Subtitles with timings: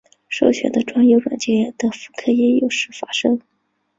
[0.27, 3.39] 授权的专有软件的复刻也时有发生。